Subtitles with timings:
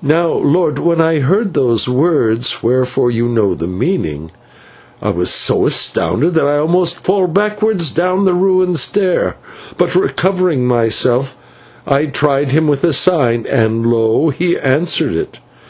[0.00, 4.30] "Now, lord, when I heard those words whereof you know the meaning,
[5.02, 9.36] I was so astounded that I almost fell backwards down the ruined stair,
[9.76, 11.36] but, recovering myself,
[11.86, 15.40] I tried him with a sign, and lo, he answered it.